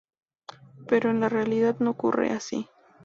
[0.87, 2.67] Pero en la realidad no ocurre así.